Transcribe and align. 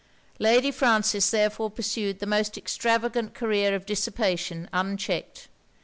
Lady 0.39 0.71
Frances 0.71 1.29
therefore 1.29 1.69
pursued 1.69 2.17
the 2.17 2.25
most 2.25 2.57
extravagant 2.57 3.35
career 3.35 3.75
of 3.75 3.85
dissipation 3.85 4.67
unchecked. 4.73 5.47